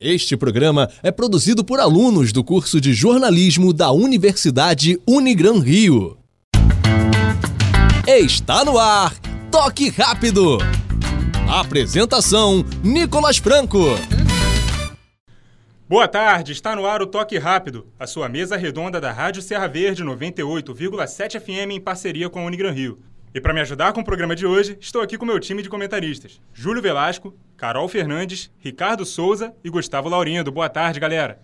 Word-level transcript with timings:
Este 0.00 0.36
programa 0.36 0.88
é 1.02 1.10
produzido 1.10 1.64
por 1.64 1.80
alunos 1.80 2.32
do 2.32 2.44
curso 2.44 2.80
de 2.80 2.94
jornalismo 2.94 3.72
da 3.72 3.90
Universidade 3.90 4.96
Unigran 5.04 5.58
Rio. 5.58 6.16
Está 8.06 8.64
no 8.64 8.78
ar, 8.78 9.12
Toque 9.50 9.88
Rápido. 9.88 10.58
Apresentação: 11.50 12.64
Nicolas 12.84 13.38
Franco. 13.38 13.86
Boa 15.88 16.06
tarde, 16.06 16.52
está 16.52 16.76
no 16.76 16.86
ar 16.86 17.02
o 17.02 17.06
Toque 17.06 17.36
Rápido, 17.36 17.88
a 17.98 18.06
sua 18.06 18.28
mesa 18.28 18.56
redonda 18.56 19.00
da 19.00 19.10
Rádio 19.10 19.42
Serra 19.42 19.66
Verde 19.66 20.04
98,7 20.04 21.40
FM 21.40 21.72
em 21.72 21.80
parceria 21.80 22.30
com 22.30 22.38
a 22.38 22.44
Unigran 22.44 22.70
Rio. 22.70 23.00
E 23.38 23.40
para 23.40 23.54
me 23.54 23.60
ajudar 23.60 23.92
com 23.92 24.00
o 24.00 24.04
programa 24.04 24.34
de 24.34 24.44
hoje, 24.44 24.76
estou 24.80 25.00
aqui 25.00 25.16
com 25.16 25.24
meu 25.24 25.38
time 25.38 25.62
de 25.62 25.68
comentaristas: 25.68 26.40
Júlio 26.52 26.82
Velasco, 26.82 27.32
Carol 27.56 27.86
Fernandes, 27.86 28.50
Ricardo 28.58 29.06
Souza 29.06 29.54
e 29.62 29.70
Gustavo 29.70 30.08
Laurindo. 30.08 30.50
Boa 30.50 30.68
tarde, 30.68 30.98
galera. 30.98 31.40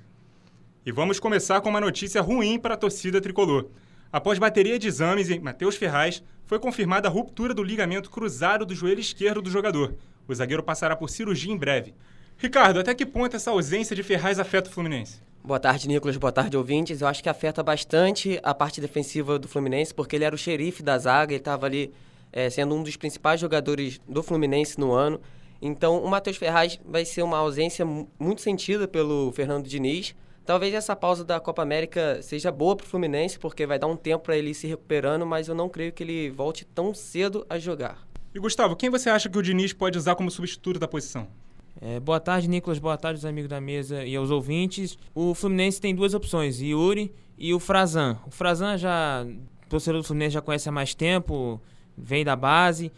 E 0.84 0.90
vamos 0.90 1.20
começar 1.20 1.60
com 1.60 1.68
uma 1.68 1.80
notícia 1.80 2.20
ruim 2.20 2.58
para 2.58 2.74
a 2.74 2.76
torcida 2.76 3.20
tricolor. 3.20 3.68
Após 4.12 4.40
bateria 4.40 4.76
de 4.76 4.88
exames 4.88 5.30
em 5.30 5.38
Matheus 5.38 5.76
Ferraz, 5.76 6.20
foi 6.46 6.58
confirmada 6.58 7.06
a 7.06 7.12
ruptura 7.12 7.54
do 7.54 7.62
ligamento 7.62 8.10
cruzado 8.10 8.66
do 8.66 8.74
joelho 8.74 8.98
esquerdo 8.98 9.40
do 9.40 9.48
jogador. 9.48 9.94
O 10.26 10.34
zagueiro 10.34 10.64
passará 10.64 10.96
por 10.96 11.08
cirurgia 11.08 11.52
em 11.52 11.56
breve. 11.56 11.94
Ricardo, 12.36 12.80
até 12.80 12.92
que 12.92 13.06
ponto 13.06 13.36
essa 13.36 13.52
ausência 13.52 13.94
de 13.94 14.02
Ferraz 14.02 14.40
afeta 14.40 14.68
o 14.68 14.72
Fluminense? 14.72 15.22
Boa 15.46 15.60
tarde, 15.60 15.86
Nicolas. 15.86 16.16
Boa 16.16 16.32
tarde, 16.32 16.56
ouvintes. 16.56 17.02
Eu 17.02 17.06
acho 17.06 17.22
que 17.22 17.28
afeta 17.28 17.62
bastante 17.62 18.40
a 18.42 18.54
parte 18.54 18.80
defensiva 18.80 19.38
do 19.38 19.46
Fluminense, 19.46 19.92
porque 19.92 20.16
ele 20.16 20.24
era 20.24 20.34
o 20.34 20.38
xerife 20.38 20.82
da 20.82 20.96
zaga, 20.96 21.34
ele 21.34 21.38
estava 21.38 21.66
ali 21.66 21.92
é, 22.32 22.48
sendo 22.48 22.74
um 22.74 22.82
dos 22.82 22.96
principais 22.96 23.40
jogadores 23.40 24.00
do 24.08 24.22
Fluminense 24.22 24.80
no 24.80 24.92
ano. 24.92 25.20
Então, 25.60 26.02
o 26.02 26.08
Matheus 26.08 26.38
Ferraz 26.38 26.80
vai 26.82 27.04
ser 27.04 27.20
uma 27.20 27.36
ausência 27.36 27.84
muito 28.18 28.40
sentida 28.40 28.88
pelo 28.88 29.30
Fernando 29.32 29.68
Diniz. 29.68 30.14
Talvez 30.46 30.72
essa 30.72 30.96
pausa 30.96 31.22
da 31.22 31.38
Copa 31.38 31.60
América 31.60 32.22
seja 32.22 32.50
boa 32.50 32.74
para 32.74 32.84
o 32.84 32.88
Fluminense, 32.88 33.38
porque 33.38 33.66
vai 33.66 33.78
dar 33.78 33.86
um 33.86 33.96
tempo 33.96 34.24
para 34.24 34.38
ele 34.38 34.52
ir 34.52 34.54
se 34.54 34.66
recuperando, 34.66 35.26
mas 35.26 35.46
eu 35.46 35.54
não 35.54 35.68
creio 35.68 35.92
que 35.92 36.02
ele 36.02 36.30
volte 36.30 36.64
tão 36.64 36.94
cedo 36.94 37.44
a 37.50 37.58
jogar. 37.58 38.08
E 38.34 38.38
Gustavo, 38.38 38.74
quem 38.74 38.88
você 38.88 39.10
acha 39.10 39.28
que 39.28 39.36
o 39.36 39.42
Diniz 39.42 39.74
pode 39.74 39.98
usar 39.98 40.14
como 40.14 40.30
substituto 40.30 40.80
da 40.80 40.88
posição? 40.88 41.28
É, 41.80 41.98
boa 42.00 42.20
tarde, 42.20 42.48
Nicolas. 42.48 42.78
Boa 42.78 42.96
tarde, 42.96 43.18
os 43.18 43.24
amigos 43.24 43.48
da 43.48 43.60
mesa 43.60 44.04
e 44.04 44.14
aos 44.16 44.30
ouvintes. 44.30 44.98
O 45.14 45.34
Fluminense 45.34 45.80
tem 45.80 45.94
duas 45.94 46.14
opções, 46.14 46.60
Yuri 46.60 47.12
e 47.36 47.52
o 47.52 47.58
Frazan. 47.58 48.18
O 48.26 48.30
Frazan 48.30 48.78
já, 48.78 49.24
o 49.66 49.68
torcedor 49.68 50.00
do 50.00 50.06
Fluminense 50.06 50.34
já 50.34 50.40
conhece 50.40 50.68
há 50.68 50.72
mais 50.72 50.94
tempo, 50.94 51.60
vem 51.96 52.24
da 52.24 52.36
base 52.36 52.92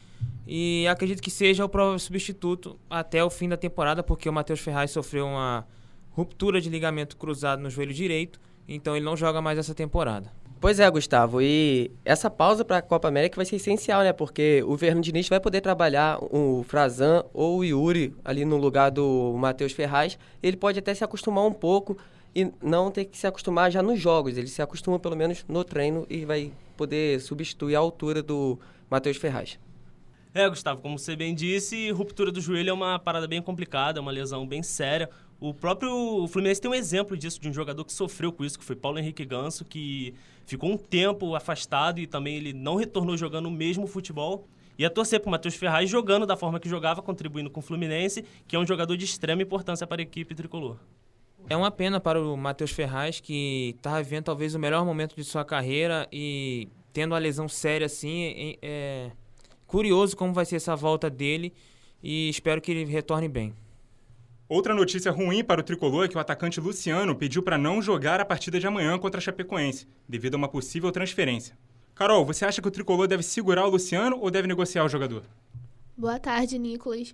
e 0.46 0.86
acredito 0.88 1.22
que 1.22 1.30
seja 1.30 1.64
o 1.64 1.68
provável 1.68 1.98
substituto 1.98 2.78
até 2.88 3.24
o 3.24 3.30
fim 3.30 3.48
da 3.48 3.56
temporada, 3.56 4.02
porque 4.02 4.28
o 4.28 4.32
Matheus 4.32 4.60
Ferraz 4.60 4.90
sofreu 4.90 5.26
uma 5.26 5.66
ruptura 6.10 6.60
de 6.60 6.70
ligamento 6.70 7.16
cruzado 7.16 7.60
no 7.60 7.68
joelho 7.68 7.92
direito, 7.92 8.40
então 8.68 8.94
ele 8.96 9.04
não 9.04 9.16
joga 9.16 9.42
mais 9.42 9.58
essa 9.58 9.74
temporada. 9.74 10.32
Pois 10.58 10.80
é, 10.80 10.90
Gustavo, 10.90 11.42
e 11.42 11.90
essa 12.02 12.30
pausa 12.30 12.64
para 12.64 12.78
a 12.78 12.82
Copa 12.82 13.08
América 13.08 13.36
vai 13.36 13.44
ser 13.44 13.56
essencial, 13.56 14.02
né? 14.02 14.12
Porque 14.12 14.64
o 14.66 14.76
Fernando 14.78 15.04
Diniz 15.04 15.28
vai 15.28 15.38
poder 15.38 15.60
trabalhar 15.60 16.18
o 16.22 16.64
Frazan 16.66 17.24
ou 17.34 17.58
o 17.58 17.64
Yuri 17.64 18.14
ali 18.24 18.44
no 18.44 18.56
lugar 18.56 18.90
do 18.90 19.34
Matheus 19.38 19.72
Ferraz. 19.72 20.18
Ele 20.42 20.56
pode 20.56 20.78
até 20.78 20.94
se 20.94 21.04
acostumar 21.04 21.44
um 21.44 21.52
pouco 21.52 21.98
e 22.34 22.50
não 22.62 22.90
ter 22.90 23.04
que 23.04 23.18
se 23.18 23.26
acostumar 23.26 23.70
já 23.70 23.82
nos 23.82 24.00
jogos. 24.00 24.38
Ele 24.38 24.46
se 24.46 24.62
acostuma 24.62 24.98
pelo 24.98 25.14
menos 25.14 25.44
no 25.46 25.62
treino 25.62 26.06
e 26.08 26.24
vai 26.24 26.50
poder 26.74 27.20
substituir 27.20 27.76
a 27.76 27.78
altura 27.78 28.22
do 28.22 28.58
Matheus 28.90 29.18
Ferraz. 29.18 29.58
É, 30.32 30.46
Gustavo, 30.48 30.82
como 30.82 30.98
você 30.98 31.16
bem 31.16 31.34
disse, 31.34 31.90
ruptura 31.90 32.30
do 32.30 32.42
joelho 32.42 32.68
é 32.68 32.72
uma 32.72 32.98
parada 32.98 33.26
bem 33.26 33.40
complicada, 33.40 33.98
é 33.98 34.02
uma 34.02 34.10
lesão 34.10 34.46
bem 34.46 34.62
séria. 34.62 35.08
O 35.38 35.52
próprio 35.52 36.26
Fluminense 36.28 36.60
tem 36.60 36.70
um 36.70 36.74
exemplo 36.74 37.16
disso, 37.16 37.40
de 37.40 37.48
um 37.48 37.52
jogador 37.52 37.84
que 37.84 37.92
sofreu 37.92 38.32
com 38.32 38.44
isso, 38.44 38.58
que 38.58 38.64
foi 38.64 38.74
Paulo 38.74 38.98
Henrique 38.98 39.24
Ganso, 39.24 39.64
que 39.64 40.14
ficou 40.46 40.70
um 40.70 40.78
tempo 40.78 41.34
afastado 41.34 42.00
e 42.00 42.06
também 42.06 42.36
ele 42.36 42.52
não 42.52 42.76
retornou 42.76 43.16
jogando 43.16 43.46
o 43.46 43.50
mesmo 43.50 43.86
futebol. 43.86 44.48
E 44.78 44.84
a 44.84 44.90
torcer 44.90 45.20
para 45.20 45.28
o 45.28 45.30
Matheus 45.30 45.54
Ferraz 45.54 45.88
jogando 45.88 46.26
da 46.26 46.36
forma 46.36 46.60
que 46.60 46.68
jogava, 46.68 47.02
contribuindo 47.02 47.50
com 47.50 47.60
o 47.60 47.62
Fluminense, 47.62 48.24
que 48.46 48.56
é 48.56 48.58
um 48.58 48.66
jogador 48.66 48.96
de 48.96 49.04
extrema 49.04 49.42
importância 49.42 49.86
para 49.86 50.00
a 50.00 50.04
equipe 50.04 50.34
tricolor. 50.34 50.76
É 51.48 51.56
uma 51.56 51.70
pena 51.70 52.00
para 52.00 52.20
o 52.20 52.36
Matheus 52.36 52.72
Ferraz, 52.72 53.20
que 53.20 53.74
está 53.76 54.00
vivendo 54.00 54.24
talvez 54.24 54.54
o 54.54 54.58
melhor 54.58 54.84
momento 54.84 55.14
de 55.14 55.24
sua 55.24 55.44
carreira 55.44 56.08
e 56.12 56.68
tendo 56.92 57.12
uma 57.12 57.18
lesão 57.18 57.48
séria 57.48 57.86
assim. 57.86 58.56
É 58.60 59.10
curioso 59.66 60.16
como 60.16 60.32
vai 60.32 60.44
ser 60.44 60.56
essa 60.56 60.74
volta 60.74 61.08
dele 61.08 61.52
e 62.02 62.28
espero 62.28 62.60
que 62.60 62.70
ele 62.70 62.84
retorne 62.84 63.28
bem. 63.28 63.54
Outra 64.48 64.72
notícia 64.72 65.10
ruim 65.10 65.42
para 65.42 65.60
o 65.60 65.64
tricolor 65.64 66.04
é 66.04 66.08
que 66.08 66.16
o 66.16 66.20
atacante 66.20 66.60
Luciano 66.60 67.16
pediu 67.16 67.42
para 67.42 67.58
não 67.58 67.82
jogar 67.82 68.20
a 68.20 68.24
partida 68.24 68.60
de 68.60 68.66
amanhã 68.66 68.96
contra 68.96 69.18
a 69.18 69.20
Chapecoense, 69.20 69.88
devido 70.08 70.34
a 70.34 70.36
uma 70.36 70.48
possível 70.48 70.92
transferência. 70.92 71.58
Carol, 71.96 72.24
você 72.24 72.44
acha 72.44 72.62
que 72.62 72.68
o 72.68 72.70
tricolor 72.70 73.08
deve 73.08 73.24
segurar 73.24 73.66
o 73.66 73.70
Luciano 73.70 74.16
ou 74.20 74.30
deve 74.30 74.46
negociar 74.46 74.84
o 74.84 74.88
jogador? 74.88 75.24
Boa 75.96 76.20
tarde, 76.20 76.60
Nicolas. 76.60 77.12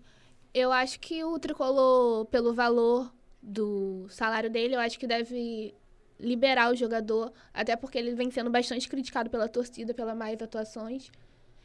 Eu 0.52 0.70
acho 0.70 1.00
que 1.00 1.24
o 1.24 1.38
tricolor, 1.38 2.26
pelo 2.26 2.52
valor 2.52 3.10
do 3.42 4.06
salário 4.10 4.50
dele, 4.50 4.74
eu 4.74 4.80
acho 4.80 4.98
que 4.98 5.06
deve 5.06 5.74
liberar 6.20 6.70
o 6.70 6.76
jogador, 6.76 7.32
até 7.54 7.74
porque 7.76 7.96
ele 7.96 8.14
vem 8.14 8.30
sendo 8.30 8.50
bastante 8.50 8.86
criticado 8.86 9.30
pela 9.30 9.48
torcida 9.48 9.94
pelas 9.94 10.14
mais 10.14 10.38
atuações. 10.42 11.10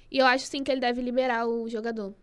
E 0.09 0.17
eu 0.17 0.25
acho 0.25 0.45
sim 0.45 0.63
que 0.63 0.71
ele 0.71 0.79
deve 0.79 1.01
liberar 1.01 1.45
o 1.45 1.67
jogador. 1.67 2.15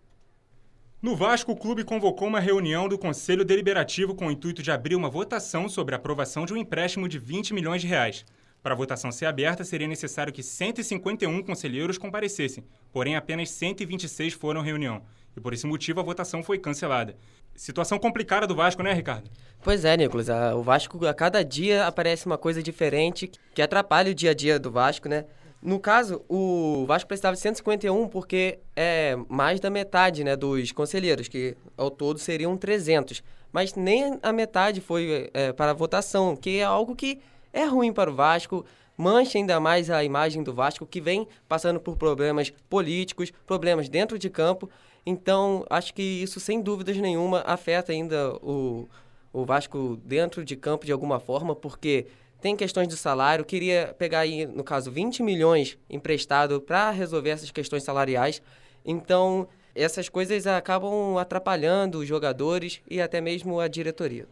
No 1.05 1.15
Vasco, 1.15 1.53
o 1.53 1.57
clube 1.57 1.85
convocou 1.85 2.27
uma 2.27 2.41
reunião 2.41 2.89
do 2.89 2.97
Conselho 2.97 3.45
Deliberativo 3.45 4.15
com 4.15 4.29
o 4.29 4.31
intuito 4.31 4.63
de 4.63 4.71
abrir 4.71 4.95
uma 4.95 5.11
votação 5.11 5.69
sobre 5.69 5.95
a 5.95 5.99
aprovação 5.99 6.47
de 6.47 6.55
um 6.55 6.57
empréstimo 6.57 7.07
de 7.07 7.19
20 7.19 7.53
milhões 7.53 7.83
de 7.83 7.87
reais. 7.87 8.25
Para 8.63 8.73
a 8.73 8.77
votação 8.77 9.13
ser 9.13 9.27
aberta, 9.27 9.65
seria 9.65 9.87
necessário 9.87 10.33
que 10.33 10.43
151 10.43 11.43
conselheiros 11.43 11.99
comparecessem, 11.99 12.65
porém 12.91 13.17
apenas 13.17 13.51
126 13.51 14.33
foram 14.33 14.63
à 14.63 14.65
reunião. 14.65 15.03
E 15.37 15.41
por 15.43 15.53
esse 15.53 15.67
motivo 15.67 16.01
a 16.01 16.03
votação 16.03 16.43
foi 16.43 16.59
cancelada. 16.59 17.15
Situação 17.55 17.99
complicada 17.99 18.47
do 18.47 18.55
Vasco, 18.55 18.83
né, 18.83 18.95
Ricardo? 18.95 19.31
Pois 19.63 19.85
é, 19.85 19.99
Nicolas. 19.99 20.29
O 20.57 20.63
Vasco, 20.63 21.05
a 21.07 21.13
cada 21.13 21.45
dia 21.45 21.87
aparece 21.87 22.25
uma 22.25 22.39
coisa 22.39 22.63
diferente 22.63 23.31
que 23.55 23.61
atrapalha 23.61 24.11
o 24.11 24.15
dia 24.15 24.31
a 24.31 24.35
dia 24.35 24.59
do 24.59 24.71
Vasco, 24.71 25.07
né? 25.07 25.27
No 25.65 25.81
caso, 25.81 26.23
o 26.29 26.85
Vasco 26.87 27.09
precisava 27.09 27.35
de 27.35 27.41
151 27.41 28.07
porque 28.09 28.59
é 28.77 29.17
mais 29.31 29.61
da 29.61 29.71
metade 29.71 30.23
né, 30.23 30.37
dos 30.37 30.71
conselheiros, 30.73 31.27
que 31.27 31.57
ao 31.75 31.91
todo 31.91 32.19
seriam 32.19 32.55
300. 32.55 33.23
Mas 33.51 33.75
nem 33.75 34.19
a 34.23 34.31
metade 34.31 34.83
foi 34.83 35.31
é, 35.33 35.55
para 35.55 35.71
a 35.71 35.75
votação, 35.75 36.37
que 36.37 36.59
é 36.59 36.65
algo 36.65 36.95
que 36.95 37.19
é 37.51 37.65
ruim 37.65 37.95
para 37.95 38.11
o 38.11 38.15
Vasco, 38.15 38.63
mancha 38.95 39.39
ainda 39.39 39.59
mais 39.59 39.89
a 39.89 40.05
imagem 40.05 40.43
do 40.43 40.53
Vasco, 40.53 40.85
que 40.85 41.01
vem 41.01 41.27
passando 41.49 41.81
por 41.81 41.97
problemas 41.97 42.53
políticos, 42.69 43.33
problemas 43.47 43.89
dentro 43.89 44.19
de 44.19 44.29
campo. 44.29 44.69
Então, 45.07 45.65
acho 45.71 45.95
que 45.95 46.03
isso, 46.03 46.41
sem 46.41 46.61
dúvidas 46.61 46.99
nenhuma, 46.99 47.41
afeta 47.47 47.91
ainda 47.91 48.35
o, 48.43 48.87
o 49.33 49.47
Vasco 49.47 49.99
dentro 50.05 50.45
de 50.45 50.57
campo 50.57 50.85
de 50.85 50.93
alguma 50.93 51.19
forma, 51.19 51.57
porque 51.57 52.07
tem 52.45 52.55
questões 52.55 52.87
de 52.89 52.97
salário, 52.99 53.43
queria 53.43 53.97
pegar 53.99 54.19
aí, 54.19 54.45
no 54.45 54.63
caso, 54.63 54.91
20 54.91 55.23
milhões 55.23 55.79
emprestado 55.89 56.61
para 56.61 56.91
resolver 56.91 57.31
essas 57.31 57.51
questões 57.51 57.83
salariais. 57.83 58.43
Então, 58.85 59.49
essas 59.75 60.11
coisas 60.11 60.47
acabam 60.47 61.17
atrapalhando 61.17 62.01
os 62.01 62.07
jogadores 62.07 62.83
e 62.87 63.01
até 63.01 63.19
mesmo 63.19 63.61
a 63.61 63.67
diretoria. 63.67 64.29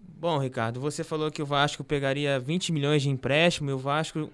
Bom, 0.00 0.36
Ricardo, 0.38 0.80
você 0.80 1.04
falou 1.04 1.30
que 1.30 1.40
o 1.40 1.46
Vasco 1.46 1.84
pegaria 1.84 2.40
20 2.40 2.72
milhões 2.72 3.02
de 3.02 3.08
empréstimo 3.08 3.70
e 3.70 3.72
o 3.72 3.78
Vasco, 3.78 4.28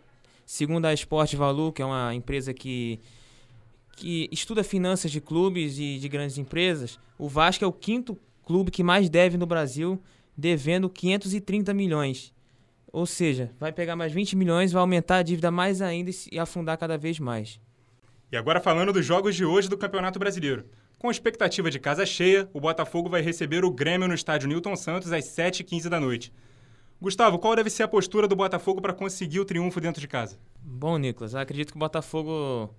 segundo 0.46 0.86
a 0.86 0.94
Sport 0.94 1.34
Valor, 1.34 1.74
que 1.74 1.82
é 1.82 1.84
uma 1.84 2.14
empresa 2.14 2.54
que, 2.54 2.98
que 3.96 4.30
estuda 4.32 4.64
finanças 4.64 5.10
de 5.10 5.20
clubes 5.20 5.78
e 5.78 5.98
de 5.98 6.08
grandes 6.08 6.38
empresas, 6.38 6.98
o 7.18 7.28
Vasco 7.28 7.62
é 7.62 7.68
o 7.68 7.72
quinto 7.72 8.16
clube 8.46 8.70
que 8.70 8.82
mais 8.82 9.10
deve 9.10 9.36
no 9.36 9.44
Brasil, 9.44 10.00
devendo 10.34 10.88
530 10.88 11.74
milhões. 11.74 12.32
Ou 12.92 13.06
seja, 13.06 13.50
vai 13.58 13.72
pegar 13.72 13.94
mais 13.94 14.12
20 14.12 14.36
milhões, 14.36 14.72
vai 14.72 14.80
aumentar 14.80 15.18
a 15.18 15.22
dívida 15.22 15.50
mais 15.50 15.80
ainda 15.80 16.10
e 16.30 16.38
afundar 16.38 16.76
cada 16.76 16.98
vez 16.98 17.18
mais. 17.18 17.60
E 18.32 18.36
agora 18.36 18.60
falando 18.60 18.92
dos 18.92 19.04
jogos 19.04 19.34
de 19.34 19.44
hoje 19.44 19.68
do 19.68 19.78
Campeonato 19.78 20.18
Brasileiro. 20.18 20.64
Com 20.98 21.10
expectativa 21.10 21.70
de 21.70 21.78
casa 21.78 22.04
cheia, 22.04 22.48
o 22.52 22.60
Botafogo 22.60 23.08
vai 23.08 23.22
receber 23.22 23.64
o 23.64 23.70
Grêmio 23.70 24.06
no 24.06 24.14
estádio 24.14 24.48
Newton 24.48 24.76
Santos 24.76 25.12
às 25.12 25.24
7h15 25.24 25.88
da 25.88 25.98
noite. 25.98 26.32
Gustavo, 27.00 27.38
qual 27.38 27.56
deve 27.56 27.70
ser 27.70 27.84
a 27.84 27.88
postura 27.88 28.28
do 28.28 28.36
Botafogo 28.36 28.82
para 28.82 28.92
conseguir 28.92 29.40
o 29.40 29.44
triunfo 29.44 29.80
dentro 29.80 30.00
de 30.00 30.06
casa? 30.06 30.38
Bom, 30.60 30.98
Nicolas, 30.98 31.34
acredito 31.34 31.72
que 31.72 31.76
o 31.76 31.80
Botafogo 31.80 32.74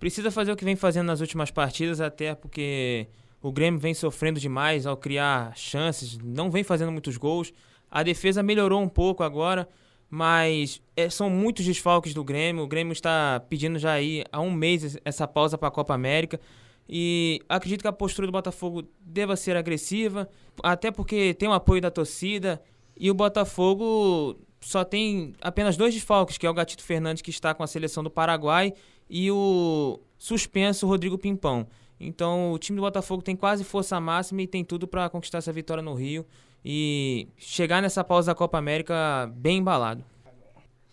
precisa 0.00 0.30
fazer 0.30 0.50
o 0.50 0.56
que 0.56 0.64
vem 0.64 0.74
fazendo 0.74 1.06
nas 1.06 1.20
últimas 1.20 1.52
partidas, 1.52 2.00
até 2.00 2.34
porque 2.34 3.06
o 3.40 3.52
Grêmio 3.52 3.78
vem 3.78 3.94
sofrendo 3.94 4.40
demais 4.40 4.86
ao 4.86 4.96
criar 4.96 5.56
chances, 5.56 6.18
não 6.18 6.50
vem 6.50 6.64
fazendo 6.64 6.90
muitos 6.90 7.16
gols. 7.16 7.52
A 7.90 8.02
defesa 8.02 8.42
melhorou 8.42 8.80
um 8.80 8.88
pouco 8.88 9.22
agora, 9.22 9.68
mas 10.08 10.80
é, 10.96 11.10
são 11.10 11.28
muitos 11.28 11.64
desfalques 11.64 12.14
do 12.14 12.22
Grêmio. 12.22 12.64
O 12.64 12.68
Grêmio 12.68 12.92
está 12.92 13.40
pedindo 13.48 13.78
já 13.78 13.92
aí 13.92 14.24
há 14.30 14.40
um 14.40 14.50
mês 14.50 14.96
essa 15.04 15.26
pausa 15.26 15.58
para 15.58 15.68
a 15.68 15.72
Copa 15.72 15.94
América. 15.94 16.40
E 16.88 17.40
acredito 17.48 17.82
que 17.82 17.88
a 17.88 17.92
postura 17.92 18.26
do 18.26 18.32
Botafogo 18.32 18.82
deva 19.00 19.36
ser 19.36 19.56
agressiva, 19.56 20.28
até 20.62 20.90
porque 20.90 21.34
tem 21.34 21.48
o 21.48 21.52
apoio 21.52 21.80
da 21.80 21.90
torcida. 21.90 22.60
E 22.96 23.10
o 23.10 23.14
Botafogo 23.14 24.36
só 24.60 24.84
tem 24.84 25.32
apenas 25.40 25.76
dois 25.76 25.94
desfalques, 25.94 26.36
que 26.36 26.46
é 26.46 26.50
o 26.50 26.54
Gatito 26.54 26.82
Fernandes, 26.82 27.22
que 27.22 27.30
está 27.30 27.54
com 27.54 27.62
a 27.62 27.66
seleção 27.66 28.02
do 28.02 28.10
Paraguai, 28.10 28.74
e 29.08 29.30
o 29.30 30.00
suspenso 30.18 30.86
Rodrigo 30.86 31.16
Pimpão. 31.16 31.66
Então 31.98 32.52
o 32.52 32.58
time 32.58 32.76
do 32.76 32.82
Botafogo 32.82 33.22
tem 33.22 33.36
quase 33.36 33.62
força 33.62 34.00
máxima 34.00 34.42
e 34.42 34.46
tem 34.46 34.64
tudo 34.64 34.88
para 34.88 35.08
conquistar 35.08 35.38
essa 35.38 35.52
vitória 35.52 35.82
no 35.82 35.94
Rio 35.94 36.26
e 36.64 37.28
chegar 37.36 37.80
nessa 37.80 38.04
pausa 38.04 38.32
da 38.32 38.34
Copa 38.34 38.58
América 38.58 39.30
bem 39.34 39.58
embalado. 39.58 40.04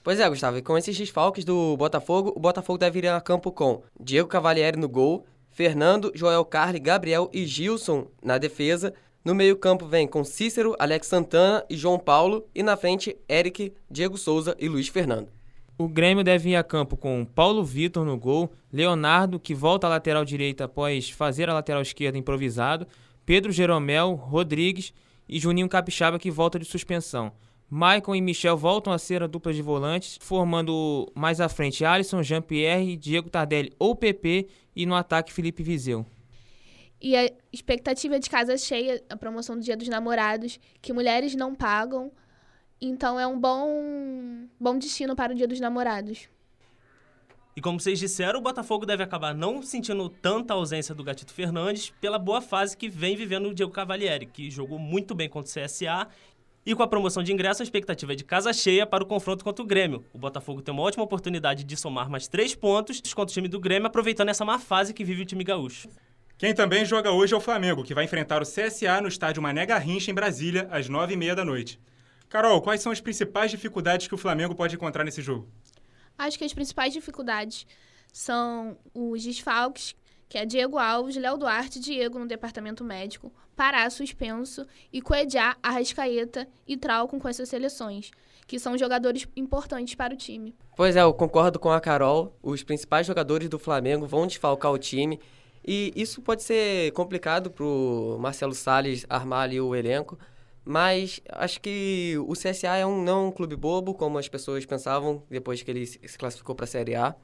Pois 0.04 0.20
é, 0.20 0.30
Gustavo, 0.30 0.58
e 0.58 0.62
com 0.62 0.78
esses 0.78 0.98
desfalques 0.98 1.44
do 1.44 1.76
Botafogo, 1.76 2.32
o 2.36 2.40
Botafogo 2.40 2.78
deve 2.78 3.00
ir 3.00 3.08
a 3.08 3.20
campo 3.20 3.52
com 3.52 3.82
Diego 4.00 4.30
Cavalieri 4.30 4.80
no 4.80 4.88
gol, 4.88 5.26
Fernando, 5.50 6.12
Joel 6.16 6.46
Carli, 6.46 6.80
Gabriel 6.80 7.30
e 7.34 7.46
Gilson 7.46 8.08
na 8.24 8.38
defesa. 8.38 8.94
No 9.26 9.36
meio-campo 9.36 9.86
vem 9.86 10.08
com 10.08 10.24
Cícero, 10.24 10.76
Alex 10.80 11.08
Santana 11.08 11.66
e 11.70 11.76
João 11.76 12.00
Paulo. 12.00 12.48
E 12.56 12.64
na 12.64 12.78
frente, 12.78 13.18
Eric, 13.28 13.74
Diego 13.92 14.18
Souza 14.18 14.56
e 14.58 14.70
Luiz 14.70 14.88
Fernando. 14.88 15.28
O 15.78 15.90
Grêmio 15.90 16.24
deve 16.24 16.52
ir 16.52 16.56
a 16.56 16.64
campo 16.64 16.96
com 16.96 17.26
Paulo 17.26 17.64
Vitor 17.64 18.06
no 18.06 18.18
gol, 18.18 18.50
Leonardo, 18.72 19.40
que 19.40 19.54
volta 19.54 19.88
à 19.88 19.90
lateral 19.90 20.24
direita 20.24 20.64
após 20.64 21.10
fazer 21.10 21.50
a 21.50 21.54
lateral 21.54 21.82
esquerda 21.82 22.18
improvisado, 22.18 22.88
Pedro 23.26 23.52
Jeromel, 23.52 24.14
Rodrigues 24.14 24.94
e 25.28 25.40
Juninho 25.40 25.70
Capixaba, 25.70 26.20
que 26.20 26.32
volta 26.32 26.58
de 26.58 26.66
suspensão. 26.66 27.32
Maicon 27.70 28.16
e 28.16 28.22
Michel 28.22 28.56
voltam 28.56 28.94
a 28.94 28.98
ser 28.98 29.22
a 29.22 29.28
dupla 29.28 29.54
de 29.54 29.62
volantes, 29.62 30.18
formando 30.22 31.12
mais 31.14 31.42
à 31.42 31.50
frente 31.50 31.84
Alisson, 31.84 32.24
Jean-Pierre, 32.24 32.96
Diego 32.96 33.30
Tardelli 33.30 33.74
ou 33.78 33.96
PP 33.96 34.48
e 34.76 34.86
no 34.86 34.96
ataque 34.96 35.34
Felipe 35.34 35.64
Viseu. 35.64 36.06
E 37.02 37.16
a 37.16 37.30
expectativa 37.52 38.20
de 38.20 38.30
casa 38.30 38.58
cheia, 38.58 39.04
a 39.10 39.18
promoção 39.18 39.56
do 39.58 39.62
Dia 39.62 39.76
dos 39.76 39.88
Namorados, 39.88 40.60
que 40.82 40.94
mulheres 40.94 41.36
não 41.36 41.54
pagam. 41.54 42.12
Então 42.80 43.20
é 43.20 43.28
um 43.28 43.40
bom, 43.40 44.48
bom 44.60 44.78
destino 44.78 45.16
para 45.16 45.34
o 45.34 45.36
Dia 45.36 45.48
dos 45.48 45.60
Namorados. 45.60 46.30
E 47.58 47.60
como 47.62 47.80
vocês 47.80 47.98
disseram, 47.98 48.40
o 48.40 48.44
Botafogo 48.44 48.86
deve 48.86 49.02
acabar 49.02 49.34
não 49.34 49.64
sentindo 49.64 50.08
tanta 50.10 50.54
ausência 50.54 50.94
do 50.94 51.04
Gatito 51.04 51.34
Fernandes 51.34 51.92
pela 52.00 52.20
boa 52.20 52.40
fase 52.40 52.78
que 52.78 52.88
vem 52.88 53.16
vivendo 53.16 53.50
o 53.50 53.54
Diego 53.54 53.72
Cavalieri, 53.72 54.28
que 54.28 54.52
jogou 54.52 54.78
muito 54.78 55.16
bem 55.16 55.28
contra 55.28 55.50
o 55.50 55.66
CSA 55.66 56.08
e 56.64 56.76
com 56.76 56.84
a 56.84 56.88
promoção 56.88 57.24
de 57.24 57.34
ingresso, 57.34 57.64
a 57.64 57.66
expectativa 57.66 58.14
é 58.14 58.16
de 58.16 58.24
casa 58.24 58.54
cheia 58.54 58.86
para 58.86 59.04
o 59.04 59.08
confronto 59.08 59.44
contra 59.44 59.64
o 59.64 59.66
Grêmio. 59.66 60.06
O 60.14 60.20
Botafogo 60.20 60.62
tem 60.62 60.72
uma 60.72 60.84
ótima 60.84 61.04
oportunidade 61.04 61.64
de 61.64 61.76
somar 61.76 62.12
mais 62.12 62.28
três 62.28 62.54
pontos 62.54 63.02
contra 63.12 63.32
o 63.32 63.34
time 63.34 63.48
do 63.48 63.60
Grêmio, 63.60 63.88
aproveitando 63.88 64.30
essa 64.30 64.46
má 64.46 64.60
fase 64.60 64.94
que 64.94 65.04
vive 65.04 65.24
o 65.24 65.26
time 65.26 65.44
gaúcho. 65.44 65.90
Quem 66.38 66.54
também 66.54 66.86
joga 66.86 67.10
hoje 67.10 67.34
é 67.34 67.38
o 67.38 67.42
Flamengo, 67.42 67.84
que 67.84 67.96
vai 67.96 68.04
enfrentar 68.04 68.40
o 68.40 68.46
CSA 68.46 69.02
no 69.02 69.08
estádio 69.08 69.42
Mané 69.42 69.66
Garrincha, 69.66 70.12
em 70.12 70.14
Brasília, 70.14 70.68
às 70.70 70.88
nove 70.88 71.16
e 71.16 71.18
meia 71.18 71.36
da 71.36 71.44
noite. 71.44 71.80
Carol, 72.30 72.62
quais 72.62 72.82
são 72.82 72.92
as 72.92 73.02
principais 73.02 73.50
dificuldades 73.50 74.08
que 74.08 74.14
o 74.14 74.18
Flamengo 74.18 74.54
pode 74.54 74.76
encontrar 74.76 75.04
nesse 75.04 75.24
jogo? 75.24 75.48
Acho 76.18 76.38
que 76.38 76.44
as 76.44 76.54
principais 76.54 76.94
dificuldades 76.94 77.68
são 78.12 78.78
os 78.94 79.24
desfalques, 79.24 79.96
que 80.28 80.38
é 80.38 80.46
Diego 80.46 80.78
Alves, 80.78 81.16
Léo 81.16 81.38
Duarte, 81.38 81.80
Diego 81.80 82.20
no 82.20 82.28
departamento 82.28 82.84
médico, 82.84 83.32
Pará 83.56 83.90
suspenso 83.90 84.66
e 84.92 85.02
Coedjá, 85.02 85.58
Arrascaeta 85.64 86.48
e 86.68 86.78
Trauco 86.78 87.20
com 87.20 87.28
essas 87.28 87.50
seleções, 87.50 88.12
que 88.46 88.60
são 88.60 88.78
jogadores 88.78 89.28
importantes 89.36 89.96
para 89.96 90.14
o 90.14 90.18
time. 90.18 90.56
Pois 90.76 90.96
é, 90.96 91.02
eu 91.02 91.14
concordo 91.14 91.60
com 91.60 91.72
a 91.72 91.82
Carol. 91.82 92.38
Os 92.44 92.64
principais 92.64 93.08
jogadores 93.08 93.50
do 93.50 93.58
Flamengo 93.58 94.06
vão 94.06 94.28
desfalcar 94.28 94.72
o 94.72 94.78
time 94.78 95.20
e 95.66 95.92
isso 95.96 96.22
pode 96.22 96.44
ser 96.44 96.92
complicado 96.92 97.50
para 97.52 97.66
o 97.66 98.18
Marcelo 98.20 98.54
Salles 98.54 99.06
armar 99.10 99.42
ali 99.42 99.60
o 99.60 99.76
elenco, 99.76 100.18
mas 100.68 101.22
acho 101.30 101.62
que 101.62 102.16
o 102.28 102.34
CSA 102.34 102.76
é 102.76 102.86
um, 102.86 103.02
não 103.02 103.28
um 103.28 103.32
clube 103.32 103.56
bobo, 103.56 103.94
como 103.94 104.18
as 104.18 104.28
pessoas 104.28 104.66
pensavam 104.66 105.24
depois 105.30 105.64
que 105.64 105.72
ele 105.72 105.86
se 105.86 106.18
classificou 106.18 106.54
para 106.54 106.66
a 106.66 106.68
Série 106.68 106.94
A. 106.94 107.16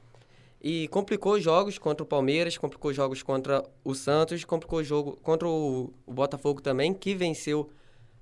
E 0.62 0.88
complicou 0.88 1.38
jogos 1.38 1.76
contra 1.76 2.02
o 2.02 2.06
Palmeiras, 2.06 2.56
complicou 2.56 2.90
jogos 2.90 3.22
contra 3.22 3.62
o 3.84 3.94
Santos, 3.94 4.46
complicou 4.46 4.82
jogo 4.82 5.18
contra 5.22 5.46
o, 5.46 5.92
o 6.06 6.12
Botafogo 6.14 6.62
também, 6.62 6.94
que 6.94 7.14
venceu 7.14 7.68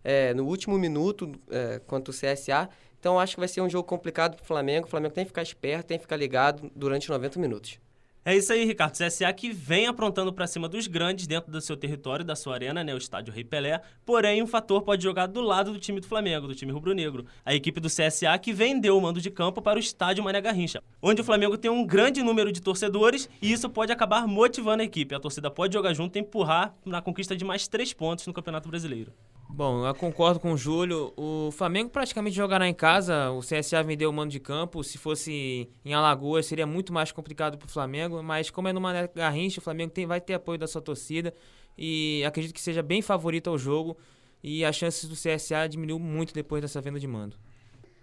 é, 0.03 0.35
no 0.35 0.45
último 0.45 0.77
minuto 0.77 1.31
é, 1.49 1.81
contra 1.87 2.11
o 2.11 2.15
CSA. 2.15 2.69
Então 2.99 3.21
acho 3.21 3.37
que 3.37 3.41
vai 3.41 3.49
ser 3.49 3.61
um 3.61 3.71
jogo 3.71 3.87
complicado 3.87 4.35
para 4.35 4.43
o 4.43 4.47
Flamengo. 4.47 4.89
O 4.89 4.91
Flamengo 4.91 5.15
tem 5.15 5.25
que 5.25 5.29
ficar 5.29 5.43
esperto, 5.43 5.87
tem 5.87 5.99
que 5.99 6.03
ficar 6.03 6.17
ligado 6.17 6.69
durante 6.75 7.09
90 7.09 7.39
minutos. 7.39 7.79
É 8.25 8.37
isso 8.37 8.53
aí, 8.53 8.65
Ricardo. 8.65 8.93
CSA 8.93 9.33
que 9.33 9.51
vem 9.51 9.89
aprontando 9.89 10.33
para 10.33 10.47
cima 10.47 10.69
dos 10.69 10.87
grandes 10.87 11.27
dentro 11.27 11.51
do 11.51 11.61
seu 11.61 11.77
território, 11.77 12.25
da 12.25 12.37
sua 12.37 12.55
arena, 12.55 12.85
né, 12.85 12.95
o 12.95 12.99
estádio 12.99 13.35
Rei 13.35 13.43
Pelé. 13.43 13.83
Porém, 14.07 14.41
um 14.41 14.47
fator 14.47 14.83
pode 14.83 15.03
jogar 15.03 15.27
do 15.27 15.41
lado 15.41 15.73
do 15.73 15.81
time 15.81 15.99
do 15.99 16.07
Flamengo, 16.07 16.47
do 16.47 16.55
time 16.55 16.71
rubro-negro. 16.71 17.27
A 17.45 17.53
equipe 17.53 17.81
do 17.81 17.89
CSA 17.89 18.39
que 18.41 18.53
vendeu 18.53 18.97
o 18.97 19.01
mando 19.01 19.21
de 19.21 19.29
campo 19.29 19.61
para 19.61 19.77
o 19.77 19.81
estádio 19.81 20.23
Mané 20.23 20.41
Garrincha, 20.41 20.81
onde 21.03 21.21
o 21.21 21.25
Flamengo 21.25 21.59
tem 21.59 21.69
um 21.69 21.85
grande 21.85 22.23
número 22.23 22.53
de 22.53 22.63
torcedores 22.63 23.29
e 23.41 23.51
isso 23.51 23.69
pode 23.69 23.91
acabar 23.91 24.25
motivando 24.29 24.83
a 24.83 24.85
equipe. 24.85 25.17
A 25.17 25.21
torcida 25.21 25.51
pode 25.51 25.75
jogar 25.75 25.93
junto 25.93 26.15
e 26.15 26.21
empurrar 26.21 26.77
na 26.85 27.03
conquista 27.03 27.37
de 27.37 27.45
mais 27.45 27.67
três 27.67 27.93
pontos 27.93 28.25
no 28.25 28.33
Campeonato 28.33 28.69
Brasileiro. 28.69 29.13
Bom, 29.55 29.87
eu 29.87 29.95
concordo 29.95 30.41
com 30.41 30.53
o 30.53 30.57
Júlio. 30.57 31.13
O 31.15 31.51
Flamengo 31.53 31.91
praticamente 31.91 32.35
jogará 32.35 32.67
em 32.67 32.73
casa. 32.73 33.31
O 33.33 33.41
CSA 33.41 33.83
vendeu 33.83 34.09
o 34.09 34.13
mando 34.13 34.33
de 34.33 34.41
campo. 34.41 34.83
Se 34.83 34.97
fosse 34.97 35.69
em 35.85 35.93
Alagoas, 35.93 36.47
seria 36.47 36.67
muito 36.67 36.91
mais 36.91 37.13
complicado 37.13 37.59
para 37.59 37.67
o 37.67 37.71
Flamengo. 37.71 38.23
Mas 38.23 38.49
como 38.49 38.69
é 38.69 38.73
numa 38.73 39.07
Garrincha, 39.09 39.61
o 39.61 39.63
Flamengo 39.63 39.93
tem, 39.93 40.07
vai 40.07 40.23
ter 40.23 40.33
apoio 40.33 40.59
da 40.59 40.67
sua 40.67 40.81
torcida. 40.81 41.35
E 41.77 42.25
acredito 42.25 42.55
que 42.55 42.63
seja 42.63 42.83
bem 42.83 43.03
favorito 43.03 43.51
ao 43.51 43.59
jogo. 43.59 43.95
E 44.43 44.65
as 44.65 44.75
chances 44.75 45.07
do 45.07 45.15
CSA 45.15 45.69
diminuiu 45.69 45.99
muito 45.99 46.33
depois 46.33 46.63
dessa 46.63 46.81
venda 46.81 46.99
de 46.99 47.07
mando. 47.07 47.37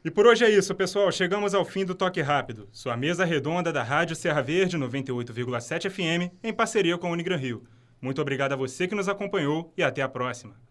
E 0.06 0.12
por 0.12 0.28
hoje 0.28 0.46
é 0.46 0.52
isso, 0.52 0.76
pessoal. 0.76 1.12
Chegamos 1.12 1.56
ao 1.56 1.66
fim 1.66 1.84
do 1.84 1.96
Toque 1.96 2.22
Rápido, 2.22 2.70
sua 2.72 2.96
mesa 2.96 3.26
redonda 3.26 3.74
da 3.74 3.82
Rádio 3.82 4.16
Serra 4.16 4.42
Verde 4.42 4.78
98,7 4.78 5.90
FM, 5.90 6.32
em 6.44 6.54
parceria 6.54 6.98
com 6.98 7.08
a 7.08 7.12
Unigran 7.12 7.38
Rio. 7.38 7.64
Muito 8.00 8.22
obrigado 8.22 8.54
a 8.54 8.56
você 8.56 8.88
que 8.88 8.96
nos 8.96 9.10
acompanhou 9.10 9.74
e 9.76 9.82
até 9.82 10.04
a 10.04 10.08
próxima. 10.08 10.69